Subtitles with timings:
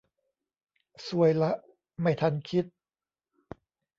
[1.07, 1.51] ซวยละ
[2.01, 2.65] ไม่ทันคิด